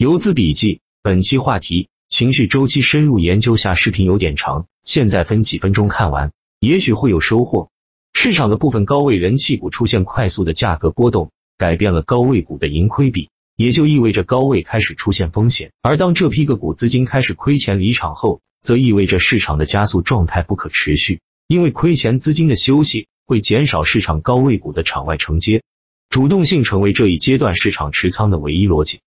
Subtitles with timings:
[0.00, 3.74] 游资笔记，本期话题：情绪周期深入研究下。
[3.74, 7.68] 视频有点长，现在分几分钟看完，也许会有收获。
[8.14, 15.70] 市场的部分高位人气股出现快速的价格波动，改变了高位股的盈亏比，也就意味着高位开始出现风险。
[15.82, 25.62] 而当这批个股资金开始亏钱离场后，则意味着市场的加速状态不可持续，因为亏钱资金的休息会减少市场高位股的场外承接，
[26.08, 29.00] 主动性成为这一阶段市场持仓的唯一逻辑。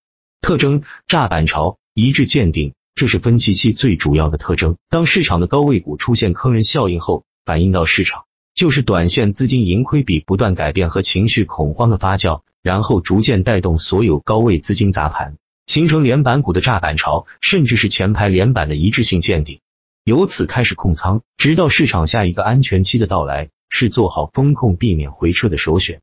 [0.43, 4.75] 特征：炸板潮一致见顶，这是分歧期最主要的特征。
[4.89, 8.25] 当市场的高位股出现坑人效应后，反映到市场。
[8.53, 19.61] 就是短线资金盈亏比不断改变和情绪恐慌的发酵，然后逐渐带动所有高位资金砸盘，形成连板股的炸板潮，甚至是前排连板的一致性见顶，
[20.03, 26.01] 由此开始控仓，直到市场下一个安全期的到来，是做好风控、避免回撤的首选。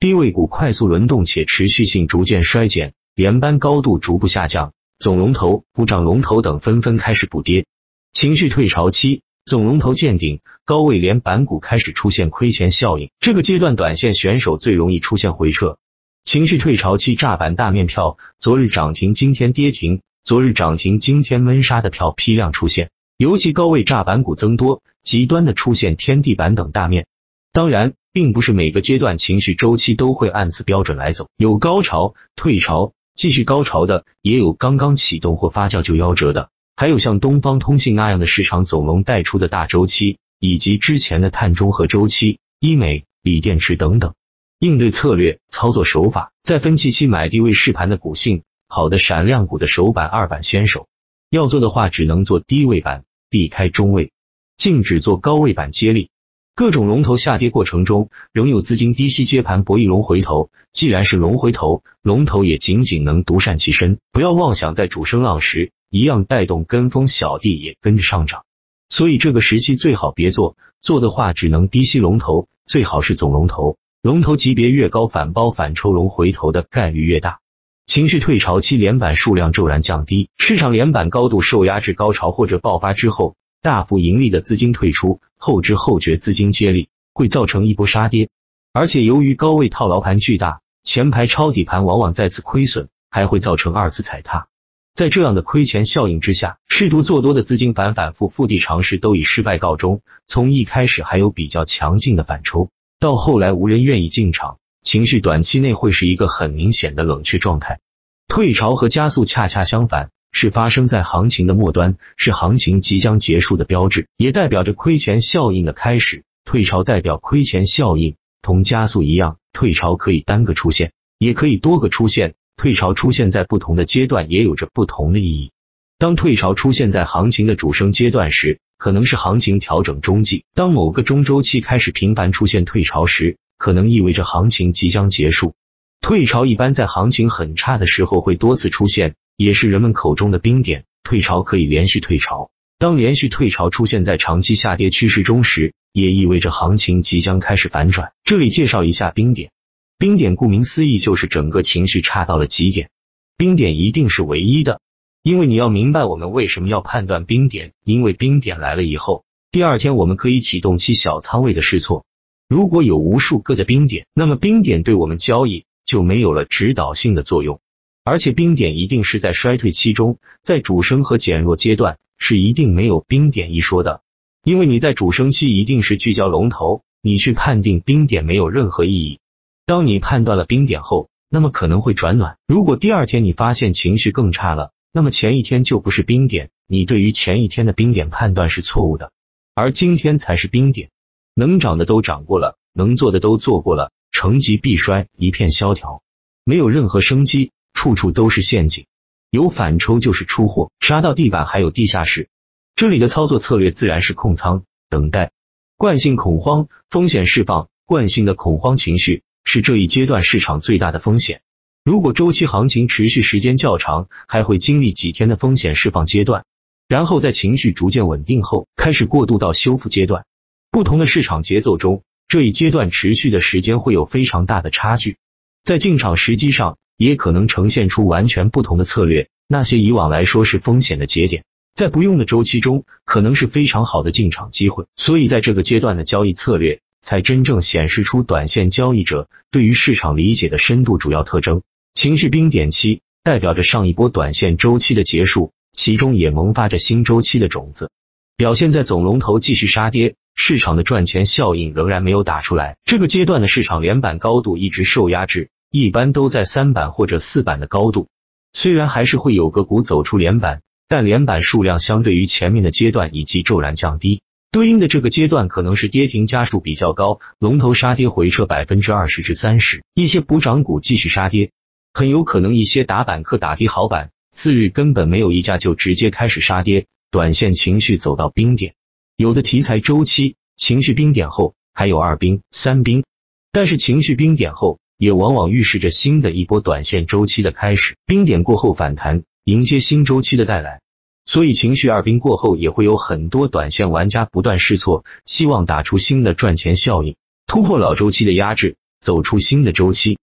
[0.00, 7.66] 低位股快速轮动且持续性逐渐衰减，连板高度逐步下降，总龙头、补涨龙头等纷纷开始补跌，
[8.12, 9.22] 情绪退潮期。
[9.44, 13.10] 总龙头见顶，高位连板股开始出现亏钱效应。
[13.20, 15.76] 这个阶段，短线选手最容易出现回撤。
[16.24, 22.90] 情绪退潮期，炸板大面票，昨日涨停，今天跌停；昨日涨停，今天闷杀的票批量出现。
[23.18, 27.06] 尤其高位炸板股增多，极端的出现天地板等大面。
[27.52, 36.50] 当然，并不是每个阶段情绪周期都会按此标准来走，有高潮、退潮、继续高潮的，也有刚刚启动或发酵就夭折的。
[36.74, 44.14] 还有像东方通信那样的市场走龙带出的大周期，以及之前的碳中和周期、医美、锂电池等等。
[44.58, 50.86] 应对策略、操作手法，在分期期买低位试盘的股性好的闪亮股的首板、二板先手。
[51.30, 54.12] 要做的话，只能做低位板，避开中位，
[54.56, 56.10] 禁止做高位板接力。
[56.54, 60.50] 各种龙头下跌过程中，仍有资金低吸接盘博弈龙回头。
[60.70, 65.72] 既然是龙回头，龙头也仅仅能独善其身，不要妄想在主升浪时。
[65.88, 68.44] 一样带动跟风小弟也跟着上涨，
[68.90, 77.40] 所以这个时期最好别做，做的话只能低吸龙头，最好是总龙头，龙头级别越高，反包反抽龙回头的概率越大。
[77.86, 88.28] 情绪退潮期连板数量骤然降低，市场连板高度受压至高潮或者爆发之后，大幅盈利的资金退出，后知后觉资金接力会造成一波杀跌，
[88.72, 94.48] 而且由于高位套牢盘巨大，前排抄底盘往往再次亏损，还会造成二次踩踏。
[94.94, 100.02] 在这样的亏钱效应之下，试图做多的资金反反复复地尝试都以失败告终。
[100.26, 102.68] 从一开始还有比较强劲的反抽，
[102.98, 107.78] 到后来无人愿意进场，情绪短期内会是一个很明显的冷却状态。
[108.26, 116.24] 退潮和加速恰恰相反，是发生在行情的末端，是行情即将结束的标志，也代表着亏钱效应的开始。
[116.44, 122.34] 退潮代表亏钱效应，同加速一样，退潮可以单个出现，也可以多个出现。
[122.56, 125.52] 退潮出现在不同的阶段，也有着不同的意义。
[125.98, 135.54] 当退潮出现在行情的主升阶段时，可能是行情调整中继；当某个中周期开始频繁出现退潮时，可能意味着行情即将结束。
[136.00, 140.84] 退潮一般在行情很差的时候会多次出现，也是人们口中的冰点。
[141.04, 148.12] 退潮可以连续退潮，当连续退潮出现在长期下跌趋势中时，也意味着行情即将开始反转。
[148.24, 149.50] 这里介绍一下冰点。
[149.98, 152.90] 冰点顾名思义就是整个情绪差到了极点，
[153.36, 154.80] 冰点一定是唯一的，
[155.22, 162.04] 因为你要明白我们为什么要判断冰点，因为冰点来了以后，第二天我们可以启动其小仓位的试错。
[162.48, 167.60] 如果有无数个的冰点，那么冰点对我们交易就没有了指导性的作用，
[168.04, 174.02] 而且冰点一定是在衰退期中，在主升和减弱阶段是一定没有冰点一说的，
[174.42, 179.20] 因为你在主升期一定是聚焦龙头，你去判定冰点没有任何意义。
[179.66, 182.36] 当你判断了冰点后，那么可能会转暖。
[182.48, 189.12] 如果第二天你发现情绪更差了，那么前一天就不是冰点，你对于前一天的冰点判断是错误的，
[189.54, 190.90] 而今天才是冰点。
[191.34, 196.02] 能涨的都涨过了，能做的都做过了，成绩必衰，一片萧条，
[196.44, 198.86] 没有任何生机，处处都是陷阱。
[199.30, 202.28] 有反抽就是出货，杀到地板还有地下室。
[202.76, 205.32] 这里的操作策略自然是控仓等待，
[205.76, 209.22] 惯性恐慌，风险释放，惯性的恐慌情绪。
[209.44, 211.42] 是这一阶段市场最大的风险。
[211.84, 216.44] 如果周期行情持续时间较长，还会经历几天的风险释放阶段，
[216.86, 220.24] 然后在情绪逐渐稳定后，开始过渡到修复阶段。
[220.70, 225.16] 不同的市场节奏中，这一阶段持续的时间会有非常大的差距，
[225.64, 229.28] 在进场时机上也可能呈现出完全不同的策略。
[229.48, 231.44] 那些以往来说是风险的节点，
[231.74, 234.86] 在不用的周期中，可能是非常好的进场机会。
[234.96, 236.80] 所以在这个阶段的交易策略。
[237.04, 241.62] 才真正显示出短线交易者对于市场理解的深度主要特征。
[241.94, 247.90] 情绪冰点期代表着上一波短线周期的结束，其中也萌发着新周期的种子。
[248.36, 252.76] 表现在总龙头继续杀跌，市场的赚钱效应仍然没有打出来。
[252.84, 258.08] 这个阶段的市场连板高度一直受压制，一般都在三板或者四板的高度。
[258.52, 271.52] 虽然还是会有个股走出连板，但连板数量相对于前面的阶段以及骤然降低，对应的这个阶段可能是跌停家数比较高，龙头杀跌回撤百分之二十至三十，一些补涨股继续杀跌，
[271.94, 276.86] 很有可能一些打板客打低好板，次日根本没有溢价就直接开始杀跌。
[277.10, 278.74] 短线情绪走到冰点，
[279.16, 283.04] 有的题材周期情绪冰点后还有二冰、三冰，
[283.52, 287.96] 但是情绪冰点后也往往预示着新的一波短线周期的开始。
[288.06, 290.80] 冰点过后反弹，迎接新周期的带来，
[291.24, 297.16] 所以情绪二冰过后也会有很多短线玩家不断试错，希望打出新的赚钱效应，
[297.48, 300.18] 突破老周期的压制，走出新的周期。